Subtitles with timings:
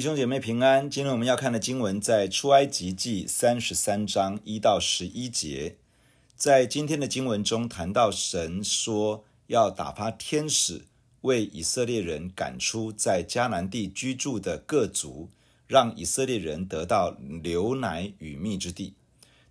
[0.00, 0.88] 弟兄姐妹平安。
[0.88, 5.76] 今天我们要看的经文在出埃及记三十三章一到十一节。
[6.34, 10.86] 在今天的经文中谈到神说要打发天使
[11.20, 15.28] 为以色列人赶出在迦南地居住的各族，
[15.66, 18.94] 让以色列人得到牛奶与蜜之地。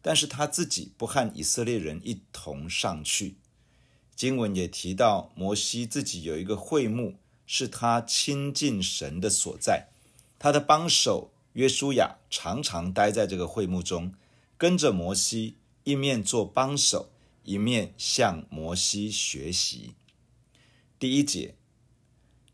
[0.02, 3.36] 但是他自己不和以色列人一同上去。
[4.16, 7.14] 经文也提到摩西自己有一个会幕，
[7.46, 9.90] 是他亲近神的所在。
[10.40, 14.14] 他的帮手约书亚常常待在这个会幕中，
[14.58, 17.12] 跟着摩西，一面做帮手，
[17.44, 19.96] 一面向摩西学习。
[20.98, 21.56] 第一节，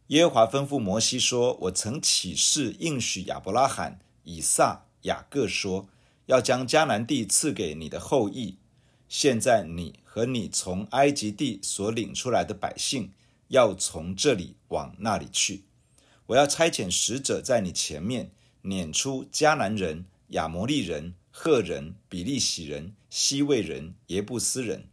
[0.08, 5.88] 耶和华吩咐摩西说：“我曾起誓应许亚伯拉罕、以撒、雅各说，
[6.25, 8.58] 要将迦南地赐给你的后裔。
[9.08, 13.11] 现在你和你从埃及地所领出来的百姓，
[13.49, 15.66] 要从这里往那里去。”
[16.28, 18.31] 我要差遣使者在你前面
[18.64, 24.88] 撵出迦南人、亚摩利人、赫人、比利洗人、希未人、耶布斯人，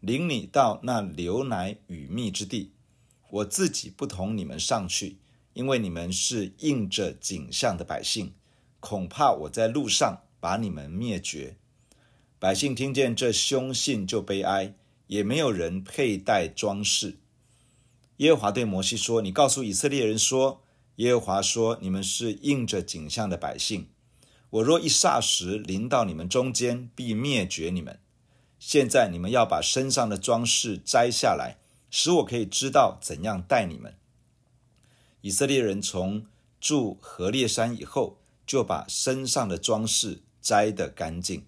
[0.00, 2.72] 领你到那流奶与蜜之地。
[3.30, 5.18] 我自己不同你们上去，
[5.52, 8.32] 因为你们是应着景象的百姓，
[8.80, 11.56] 恐怕我在路上把你们灭绝。
[12.40, 14.74] 百姓听见这凶信就悲哀，
[15.06, 17.18] 也没有人佩戴装饰。
[18.16, 20.62] 耶和华对摩西说：“你告诉以色列人说。”
[20.96, 23.88] 耶和华说：“你们是印着景象的百姓，
[24.50, 27.98] 我若一霎时临到你们中间，必灭绝你们。
[28.60, 31.58] 现在你们要把身上的装饰摘下来，
[31.90, 33.96] 使我可以知道怎样待你们。”
[35.22, 36.26] 以色列人从
[36.60, 41.44] 住何烈山以后，就把身上的装饰摘得干净。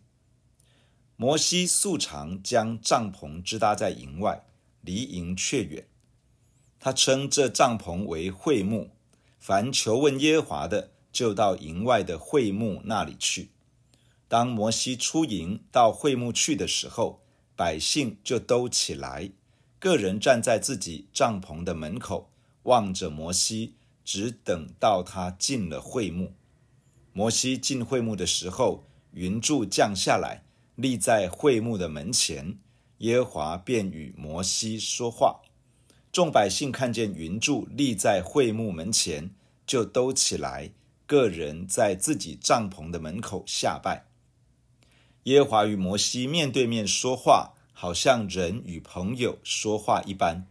[1.15, 4.45] 摩西素常将帐篷支搭在营外，
[4.81, 5.87] 离营却远。
[6.81, 8.91] 他称这帐篷为会幕。
[9.47, 13.51] 凡求问耶和华的，就到营外的会幕那里去。
[14.27, 17.21] 当摩西出营到会幕去的时候，
[17.55, 19.31] 百姓就都起来，
[19.79, 22.29] 个人站在自己帐篷的门口，
[22.65, 23.75] 望着摩西，
[24.05, 26.33] 只等到他进了会幕。
[27.12, 30.43] 摩西进会幕的时候，云柱降下来，
[30.75, 32.59] 立在会幕的门前，
[32.99, 35.43] 耶和华便与摩西说话。
[36.11, 39.31] 众百姓看见云柱立在会幕门前，
[39.66, 40.71] 就都起来，
[41.06, 44.06] 个人在自己帐篷的门口下拜。
[45.25, 50.47] 耶和华与摩西面对面说话，好像人与朋友说话一般。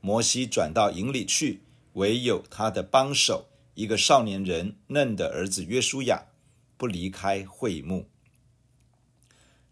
[0.00, 1.60] 摩西转到营里去，
[1.94, 6.26] 唯有他的帮手，一个少年人嫩的儿子约书亚，
[6.76, 8.06] 不离开会幕。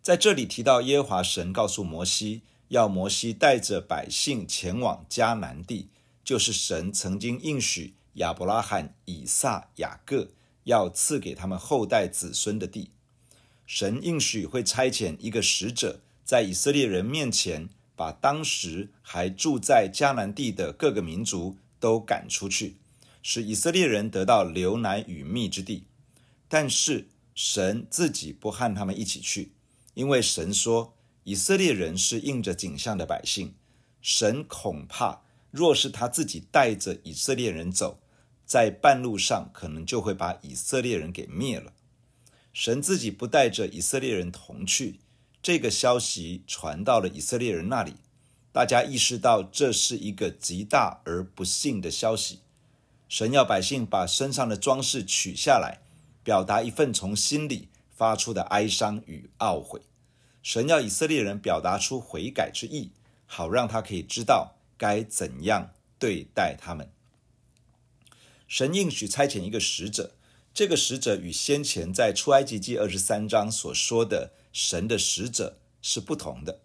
[0.02, 2.42] 在这里提到耶和华神告诉摩西。
[2.68, 5.88] 要摩西带着百姓前往迦南地，
[6.22, 10.28] 就是神曾经应许亚伯拉罕、以撒、雅各
[10.64, 12.90] 要赐给他们后代子孙的地。
[13.66, 22.76] 神应许会差遣一个使者，在以色列人面前，把当时还住在迦南地的各个民族都赶出去，
[23.22, 25.84] 使以色列人得到流奶与蜜之地。
[26.48, 29.52] 但是神自己不和他们一起去，
[29.94, 30.94] 因为神说。
[31.24, 33.52] 以色列人是应着景象的百姓，
[34.00, 38.00] 神恐怕若是他自己带着以色列人走，
[38.48, 41.74] 在半路上可能就会把以色列人给灭了。
[42.54, 45.00] 神自己不带着以色列人同去，
[45.42, 47.96] 这个消息传到了以色列人那里，
[48.50, 52.40] 大家意识到这是一个极大而不幸的消息。
[53.06, 55.80] 神要百姓把身上的装饰取下来，
[56.24, 59.82] 表达一份从心里发出的哀伤与懊悔。
[60.42, 62.92] 神要以色列人表达出悔改之意，
[63.26, 66.90] 好让他可以知道该怎样对待他们。
[68.48, 70.14] 神应许差遣一个使者，
[70.52, 76.60] 这个使者与先前在出埃及记二十三章所说的神的使者是不同的。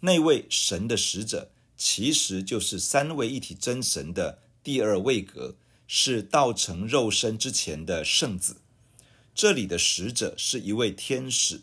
[0.00, 5.54] 那位神的使者其实就是三位一体真神的第二位格，
[5.86, 8.56] 是道成肉身之前的圣子。
[9.34, 11.60] 这里的使者是一位天使。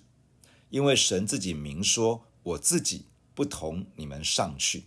[0.72, 4.86] 因为神自己明说：“我自己不同你们上去。”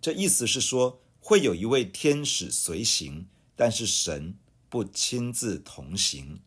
[0.00, 3.26] 这意思是说，会有一位天使随行，
[3.58, 4.36] 但是神
[4.68, 6.38] 不亲自同行。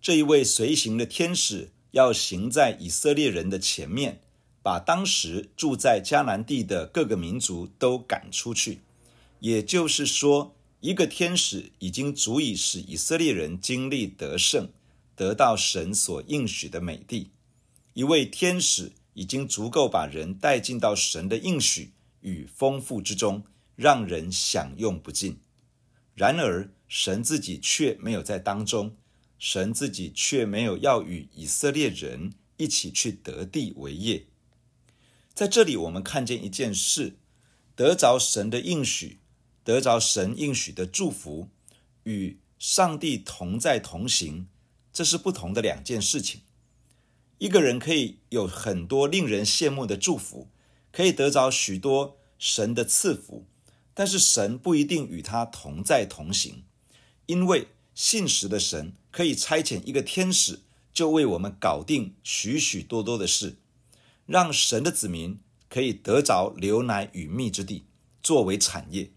[0.00, 4.22] 这一位随行的天使要行在以色列人的前面，
[4.62, 8.80] 把当时住在迦南地的各个民族都赶出去。
[9.40, 14.70] 也就是说，一个天使已经足以使以色列人经历得胜，
[15.14, 17.30] 得到神所应许的美地。
[17.92, 25.38] 一位天使已经足够把人带进到神的应许与丰富之中，让人享用不尽。
[26.16, 28.96] 然而，神自己却没有在当中，
[29.38, 34.24] 神自己却没有要与以色列人一起去得地为业。
[35.34, 37.18] 在这里，我们看见一件事：
[37.74, 39.18] 得着神的应许，
[39.62, 41.50] 得着神应许的祝福，
[42.04, 44.48] 与上帝同在同行，
[44.90, 46.40] 这是不同的两件事情。
[47.36, 50.48] 一个人可以有很多令人羡慕的祝福，
[50.90, 53.44] 可以得着许多神的赐福，
[53.98, 56.64] 但是神不一定与他同在同行，
[57.24, 60.60] 因为信实的神可以差遣一个天使，
[60.92, 63.56] 就为我们搞定许许多多的事，
[64.26, 65.40] 让神的子民
[65.70, 67.86] 可以得着流奶与蜜之地
[68.22, 69.12] 作为产业。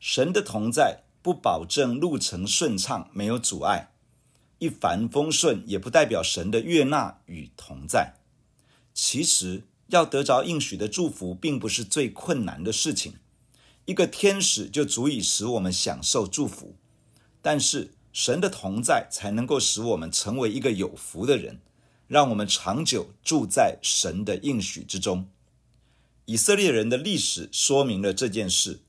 [0.00, 3.92] 神的同在不保证路程顺畅，没有阻碍。
[4.58, 8.14] 一帆风顺也不代表神的悦纳与同在。
[8.94, 13.16] 其实要得着应许的祝福，并不是最困难的事情。
[13.86, 16.76] 一个天使就足以使我们享受祝福，
[17.40, 21.60] 但是神的同在才能够使我们成为一个有福的人，
[22.06, 25.28] 让我们长久住在神的应许之中。
[26.26, 28.80] 以色列人的历史说明了这件事。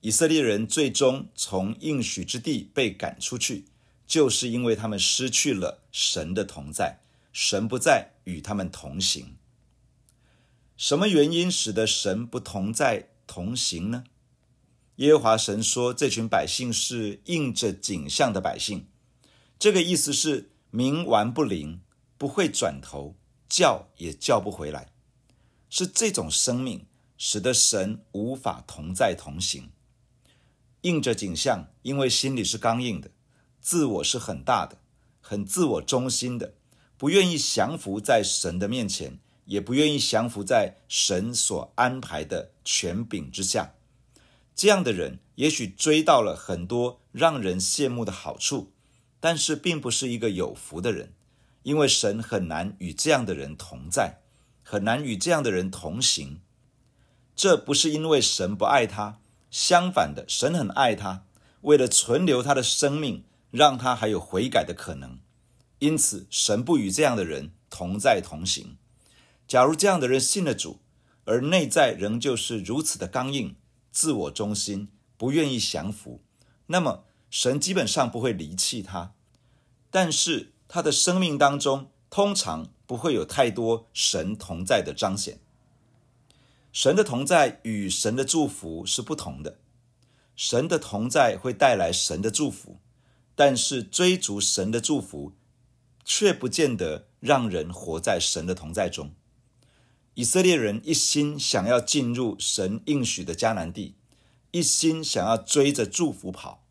[0.00, 3.66] 以色列人最终从应许之地被赶出去。
[4.06, 7.00] 就是因为他们失去了神的同在，
[7.30, 9.36] 神不再与他们同行。
[10.78, 14.04] 什么原因使得神不同在同行呢？
[14.98, 18.86] 耶和华神说，这群百姓是印着景象的百姓，
[19.56, 21.80] 这个意思是冥顽不灵，
[22.16, 23.14] 不会转头，
[23.48, 24.88] 叫也叫不回来，
[25.70, 26.84] 是这种生命
[27.16, 29.70] 使得神无法同在同行。
[30.80, 33.12] 印着景象，因为心里是刚硬的。
[33.60, 34.78] 自我是很大的，
[35.20, 36.54] 很自我中心的，
[36.96, 43.74] 不愿意降服在神的面前，也不愿意降服在神所安排的权柄之下。
[44.58, 48.72] 这样的人也许追到了很多让人羡慕的好处，
[49.20, 51.14] 但是并不是一个有福的人，
[51.62, 54.18] 因为神很难与这样的人同在，
[54.64, 56.40] 很难与这样的人同行。
[57.36, 61.24] 这不是因为神不爱他，相反的，神很爱他，
[61.60, 63.22] 为了存留他的生命。
[63.50, 65.20] 让他还有悔改的可能，
[65.78, 68.76] 因此神不与这样的人同在同行。
[69.46, 70.80] 假如这样的人信了主，
[71.24, 73.56] 而内在仍旧是如此的刚硬、
[73.98, 74.86] 自我中心，
[75.16, 76.20] 不愿意降服，
[76.66, 79.12] 那么神基本上不会离弃他。
[79.90, 85.40] 但是他的生命当中，通常不会有太多神同在的彰显。
[86.72, 89.58] 神的同在与神的祝福是不同的。
[90.36, 92.78] 神的同在会带来神的祝福。
[93.34, 95.32] 但是追逐神的祝福，
[96.04, 99.10] 却不见得让人活在神的同在中。
[100.18, 103.94] 以色列人一心想要进入神应许的迦南地，
[104.50, 106.64] 一心想要追着祝福跑，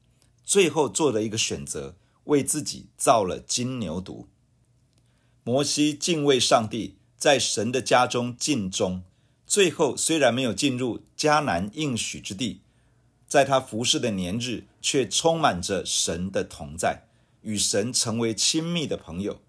[0.43, 1.95] 最后做了一个选择，
[2.25, 4.25] 为自己造了金牛犊。
[5.45, 9.01] 摩西敬畏上帝，在神的家中尽忠，
[9.45, 12.59] 最后虽然没有进入迦南应许之地。
[13.29, 17.03] 在他服侍的年日，却充满着神的同在，
[17.43, 19.39] 与神成为亲密的朋友。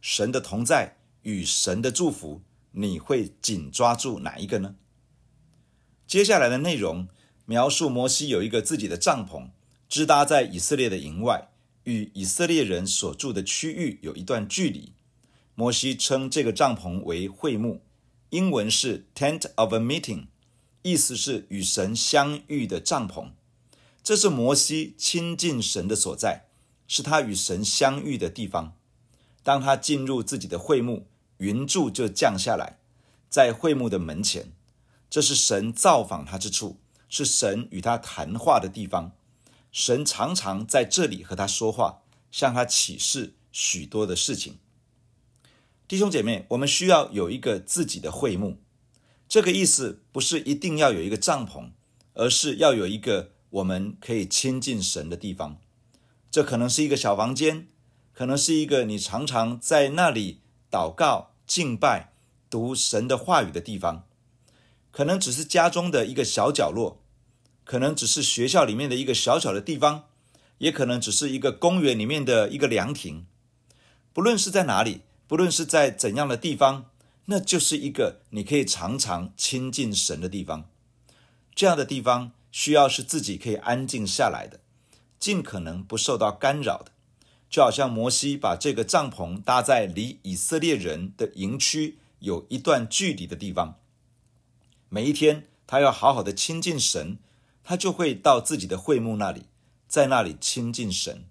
[0.00, 2.42] 神的同在与神的祝福，
[2.80, 4.76] 你会紧抓住哪一个呢？
[6.06, 7.08] 接下来的内容
[7.44, 9.50] 描述摩西有一个自己的帐篷，
[9.88, 11.48] 支搭在以色列的营外，
[11.82, 14.92] 与以色列人所住的区域有一段距离。
[15.56, 17.82] 摩西称这个帐篷为会幕，
[18.30, 20.26] 英文是 Tent of a Meeting。
[20.82, 23.32] 意思是与神相遇的帐篷，
[24.04, 26.44] 这是摩西亲近神的所在，
[26.86, 28.76] 是他与神相遇的地方。
[29.42, 31.08] 当他进入自己的会幕，
[31.38, 32.78] 云柱就降下来，
[33.28, 34.52] 在会幕的门前，
[35.10, 36.78] 这是神造访他之处，
[37.08, 39.12] 是神与他谈话的地方。
[39.70, 44.58] 神常常在这里和他说话，向他启示许多的事情。
[45.86, 48.58] 弟兄姐妹，我们需要有一个自己的会幕。
[49.28, 51.70] 这个意思不是一定要有一个帐篷，
[52.14, 55.58] 而是要有一个我们可以亲近神的地方。
[56.30, 57.68] 这可能是一个小房间，
[58.12, 60.40] 可能是一个你常常在那里
[60.70, 62.12] 祷告、敬拜、
[62.48, 64.06] 读神的话语的地方，
[64.92, 67.02] 可能只是家中的一个小角落，
[67.64, 70.04] 可能只是学校里面的一个小小的地方，
[70.58, 73.26] 也可能只是一个公园里面的一个凉亭。
[74.12, 76.90] 不论是在哪里，不论是在怎样的地方。
[77.30, 80.70] 那就是一个你可以常常亲近神的地方，
[81.54, 84.60] 这样的地方需要是自己可以安静下来的，
[85.18, 86.90] 尽可能不受到干扰的。
[87.48, 93.76] 就好像摩西把这个帐篷搭在离以色列人的营区有一段距离的地方，
[94.88, 97.18] 每一天他要好好的亲近神，
[97.64, 99.44] 他就会到自己的会幕那里，
[99.86, 101.24] 在那里亲近神，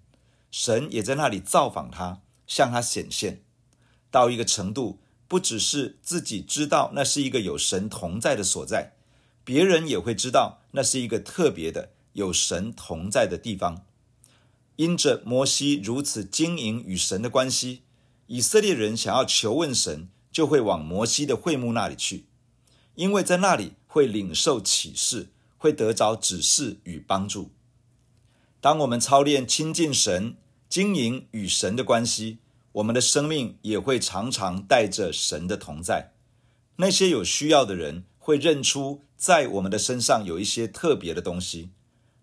[0.50, 3.42] 神也在那里造访他，向他显现。
[4.10, 4.98] 到一个程度，
[5.28, 8.94] 不只是自己知道那是一个有神同在的所在，
[9.44, 13.84] 别人也会知道那是一个特别的有神同在的地方。
[14.78, 17.82] 因着摩西如此经营与神的关系，
[18.28, 22.26] 以色列人想要求问神，就会往摩西的会幕那里去，
[22.94, 27.50] 因为在那里会领受启示，会得着指示与帮助。
[28.60, 30.36] 当我们操练亲近神、
[30.68, 32.38] 经营与神的关系，
[32.70, 36.12] 我们的生命也会常常带着神的同在。
[36.76, 41.70] 那些有需要的人会认出在我们的身上有一些特别的东西，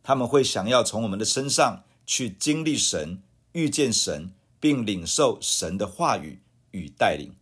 [0.02, 3.22] 他们会想要从我们的身上去经历神、
[3.54, 6.40] 遇见神，并领受神的话语
[6.72, 7.34] 与带领。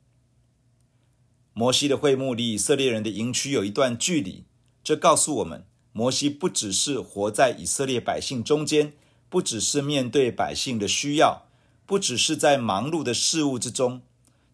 [1.53, 4.45] 摩西的会幕离以色列人的营区有一段距离，
[4.83, 5.65] 这告诉我们。
[5.95, 8.93] 摩西不只是活在以色列百姓中间，
[9.29, 11.45] 不只是面对百姓的需要，
[11.85, 14.01] 不只是在忙碌的事物之中，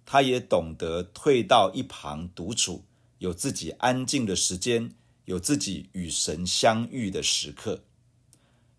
[0.06, 2.84] 他也懂得退到一旁独处，
[3.20, 7.86] 有自己安静的时间，有自己与神相遇的时刻。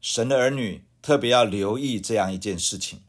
[0.02, 3.00] 神的儿女特别要留意这样一件事情：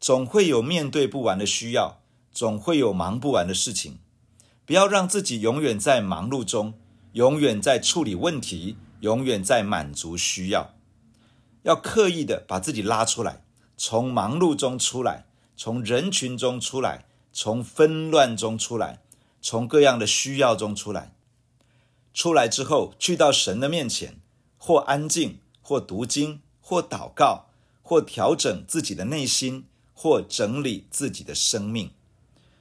[0.00, 2.00] 总会有面对不完的需要，
[2.32, 3.98] 总会有忙不完的事情，
[4.64, 6.74] 不要让自己永远在忙碌中。
[7.14, 10.76] 永远在处理问题，永远在满足需要，
[11.64, 13.42] 要刻意的把自己拉出来，
[13.76, 19.00] 从忙碌中出来，从人群中出来，从纷乱中出来，
[19.42, 21.12] 从各样的需要中出来。
[22.14, 24.20] 出来之后，去到神的面前，
[24.56, 27.46] 或安静，或读经，或祷告，
[27.82, 31.90] 或调整自己的内心，或整理自己的生命。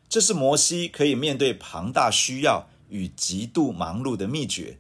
[0.09, 2.67] 这是摩西可以面对庞大需要。
[2.89, 4.79] 与极度忙碌的秘诀，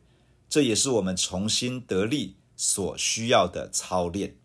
[0.49, 4.35] 这也是我们重新得力所需要的操练。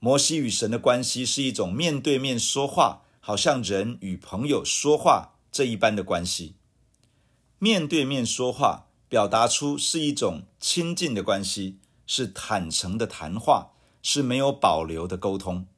[0.00, 6.56] 摩西与神的关系是一种面对面说话，好像人与朋友说话这一般的关系。
[7.58, 11.78] 面对面说话，表达出是一种亲近的关系，
[12.12, 13.70] 是坦诚的谈话，
[14.02, 15.68] 是没有保留的沟通。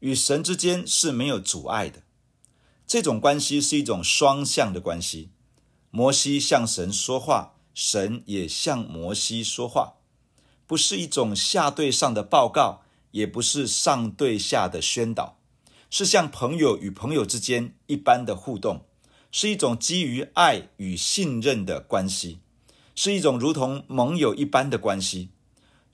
[0.00, 2.02] 与神之间是没有阻碍的。
[2.86, 5.30] 这种关系是一种双向的关系。
[5.90, 9.94] 摩西向神说话，神也向摩西说话，
[10.66, 15.38] 不是一种下对上的报告，也不是上对下的宣导，
[15.88, 18.84] 是像朋友与朋友之间一般的互动，
[19.32, 22.40] 是一种基于爱与信任的关系，
[22.94, 25.30] 是一种如同盟友一般的关系，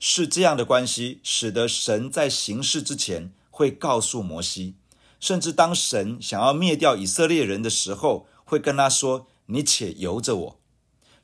[0.03, 4.73] 是这样的关系，使得神在行事之前会告诉摩西，
[5.19, 9.27] 甚至当神想要灭掉以色列人的时候，会跟他说。
[9.47, 10.59] 你且由着我，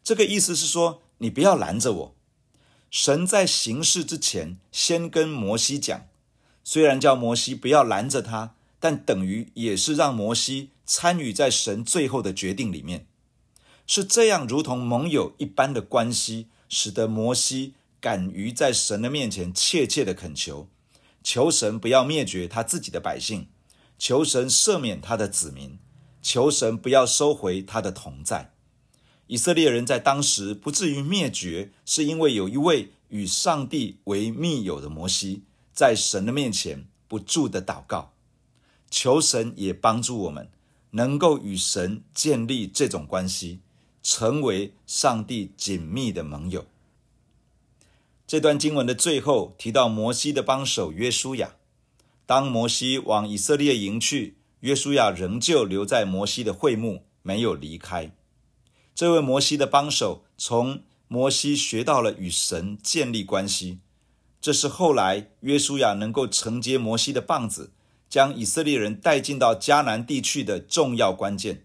[0.03, 2.15] 这个意思是说，你不要拦着我。
[2.91, 6.07] 神在行事之前，先跟摩西讲，
[6.61, 13.07] 虽然叫摩西不要拦着他，但等于也是让摩西参与在神最后的决定里面。
[13.85, 17.75] 是这样，如同盟友一般的关系，使得摩西
[18.07, 20.69] 敢于在神的面前切切的恳求，
[21.21, 23.49] 求神不要灭绝他自己的百姓，
[23.99, 25.77] 求神赦免他的子民。
[26.21, 28.53] 求神不要收回他的同在。
[29.27, 38.13] 以色列人在当时不至于灭绝，是因为有一位与上帝为密友的摩西，在神的面前不住的祷告，
[38.89, 40.49] 求神也帮助我们，
[40.91, 43.59] 能够与神建立这种关系，
[44.01, 46.65] 成为上帝紧密的盟友。
[48.27, 51.55] 这段经文的最后提到摩西的帮手约书亚，
[52.25, 54.35] 当摩西往以色列营去。
[54.59, 58.11] 约书亚仍旧留在摩西的会幕，没有离开。
[58.93, 63.79] 这位摩西的帮手从摩西学到了与神建立关系，
[64.41, 67.71] 这是后来约书亚能够承接摩西的棒子，
[68.09, 71.63] 将以色列人带进到迦南地区的重要关键。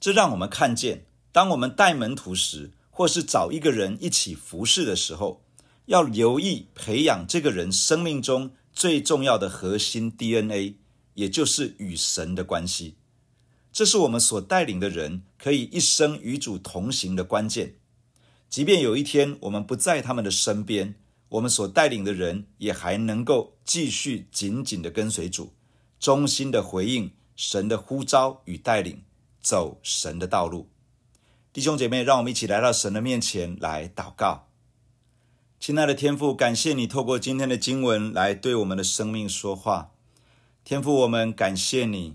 [0.00, 5.42] 这让我们看见，当我们带门徒时，或是找一个人一起服侍的时候，
[5.86, 10.74] 要留意培养这个人生命中最重要的核心 DNA。
[11.14, 12.96] 也就是与神的关系，
[13.72, 17.76] 这是我们所带领的人可以一生与主同行的关键。
[18.50, 20.94] 即便有一天我们不在他们的身边，
[21.30, 25.54] 我们所带领的人也还能够继续紧紧的跟随主，
[25.98, 29.02] 忠心的回应神的呼召与带领，
[29.40, 30.69] 走神的道路。
[31.52, 34.46] 弟兄姐妹，让我们一起来到神的面前来祷告。
[35.58, 39.90] 亲爱的天父，感谢你透过今天的经文来对我们的生命说话。
[40.62, 42.14] 天父，我们感谢你，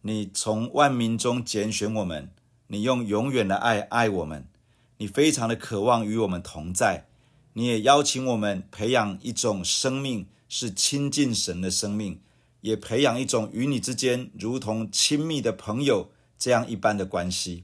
[0.00, 2.32] 你从万民中拣选我们，
[2.66, 4.48] 你用永远的爱爱我们，
[4.96, 7.06] 你非常的渴望与我们同在，
[7.52, 12.20] 你也邀请我们培养一种生命，是亲近神的生命，
[12.62, 17.62] 也培养一种与你之间如同亲密的朋友这样一般的关系。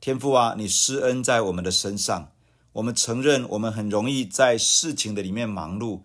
[0.00, 2.30] 天父啊，你施恩在我们的身上，
[2.74, 6.02] 我们承认我们很容易在事情的里面忙碌，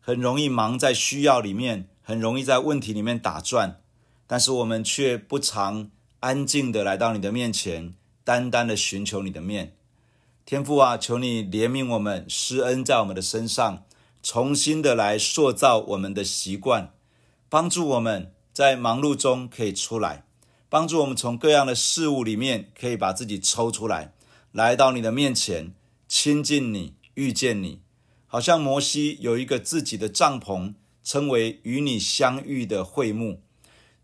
[0.00, 3.80] 很容易忙在需要里面，很容易在问题里面打转，
[4.26, 5.90] 但是我们却不常
[6.20, 9.76] 安静的来到你的面前，单单的寻求你的面。
[10.44, 13.84] 天父啊，求你怜悯我们，施恩在我们的身上，
[14.22, 16.90] 重新的来塑造我们的习惯，
[17.48, 20.24] 帮助我们在忙碌中可以出来，
[20.68, 24.12] 帮助我们从各样的事物里面可以把自己抽出来，
[24.52, 25.72] 来到你的面前，
[26.06, 27.80] 亲近你，遇见你，
[28.26, 33.40] 好像摩西有一个自己的帐篷，称为与你相遇的会幕。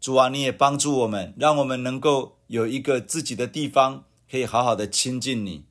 [0.00, 5.64] 主啊，你也帮助我们，让我们能够有一个自己的地方，可以好好的亲近你。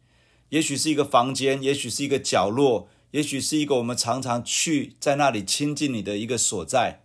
[0.50, 7.02] 也许是一个房间，也许是一个角落，也许是一个我们常常去在那里亲近你的一个所在，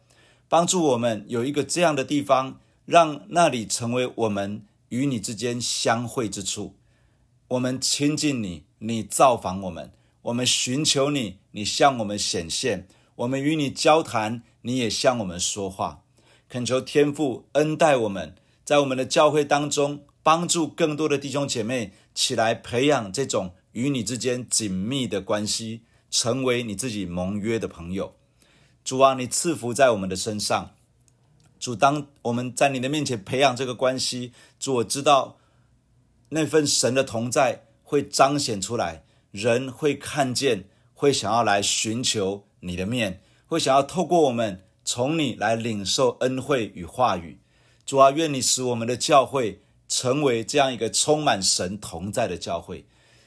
[0.48, 6.74] 帮助我们有一个这样的地方，让那里成为我们与你之间相会之处。
[7.48, 9.90] 我们亲近你，你造访我们；
[10.22, 12.84] 我们寻求你，你向我们显现；
[13.16, 16.02] 我们与你交谈，你也向我们说话。
[16.48, 21.92] 恳求天父恩待我们，在我们的教会当中，帮助更多的弟兄姐妹。
[22.14, 28.14] 起来培养这种与你之间紧密的关系，成为你自己盟约的朋友。
[28.82, 30.70] 主啊，你赐福在我们的身上。
[31.58, 35.38] 主，当我们在你的面前培养这个关系，主，我知道
[36.30, 47.38] 那份神的同在会彰显出来，人会看见，会想要来寻求你的面，会想要透过我们从你来领受恩惠与话语。
[47.84, 49.62] 主啊，愿你使我们的教会。
[49.90, 52.84] 成为这样一个充满神同在的教会，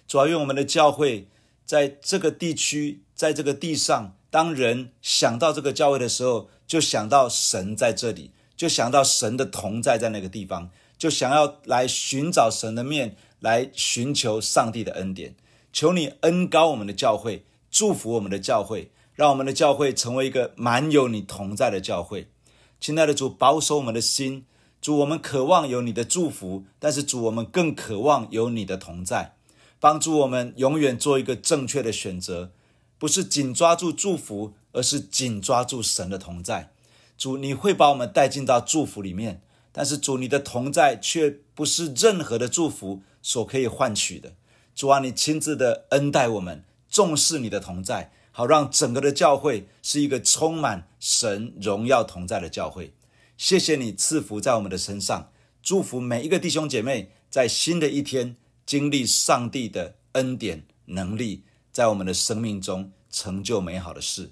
[0.07, 1.27] 主要愿我们的教会
[1.65, 15.35] 在这个地区，在这个地上，当人想到这个教会的时候，就想到神在这里，就想到神的同在在那个地方，就想要来寻找神的面，来寻求上帝的恩典。
[15.73, 22.29] 求你恩高我们的教会，祝福我们的教会，让我们的教会成为一个满有你同在的教会。
[22.79, 24.45] 亲爱的主，保守我们的心。
[24.79, 29.33] 主，我们渴望有你的祝福，但是主，我们更渴望有你的同在，
[29.81, 32.51] 帮助我们永远做一个正确的选择，
[33.01, 36.71] 不是紧抓住祝福，而是紧抓住神的同在。
[37.17, 44.35] 主，你会把我们带进到祝福里面，但是主，你的同在却不是任何的祝福所可以换取的。
[44.75, 52.93] 主啊，你亲自的恩待我们，重视你的同在，好让整个的教会是一个充满神荣耀同在的教会。
[53.35, 55.31] 谢谢你赐福在我们的身上，
[55.63, 64.29] 祝福每一个弟兄姐妹，在新的一天经历上帝的恩典能力，在我们的生命中成就美好的事。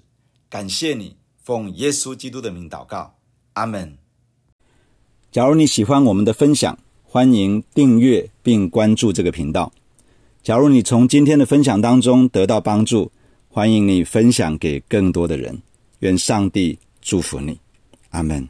[0.48, 3.14] 感谢你，奉耶稣基督的名祷告，
[3.54, 3.96] 阿门。
[5.32, 9.72] 假如你喜欢我们的分享，欢迎订阅并关注这个频道。
[10.42, 13.12] 假如你从今天的分享当中得到帮助，
[13.48, 15.60] 欢迎你分享给更多的人。
[16.00, 17.60] 愿上帝祝福你，
[18.10, 18.48] 阿门。